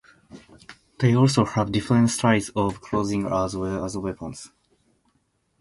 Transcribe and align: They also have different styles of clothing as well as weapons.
They 0.97 1.15
also 1.15 1.45
have 1.45 1.71
different 1.71 2.09
styles 2.09 2.49
of 2.55 2.81
clothing 2.81 3.27
as 3.27 3.55
well 3.55 3.85
as 3.85 3.95
weapons. 3.95 4.49